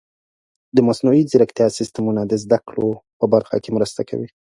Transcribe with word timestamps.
د 0.75 0.77
مصنوعي 0.87 1.21
ځیرکتیا 1.31 1.67
سیستمونه 1.77 2.21
د 2.25 2.33
زده 2.43 2.59
کړو 2.67 2.89
په 3.19 3.25
برخه 3.33 3.55
کې 3.63 3.69
مرسته 3.77 4.01
کوي. 4.09 4.29